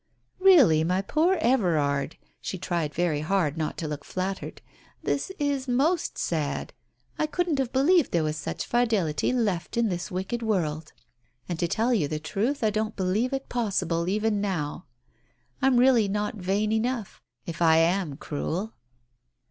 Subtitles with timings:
[0.39, 4.59] "Really, my poor Everard "—she tried very hard not to look flattered
[5.03, 6.73] —"this is most sad.
[7.19, 10.89] I couldn't have believed there was such fidelity left in this wicked world, Digitized by
[10.89, 14.09] Google THE TELEGRAM 7 and to tell you the truth I don't believe it possible,
[14.09, 14.85] even now.
[15.61, 18.73] I'm really not vain enough— if I am cruel."